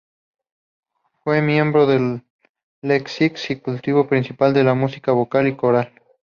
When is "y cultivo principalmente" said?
3.51-4.63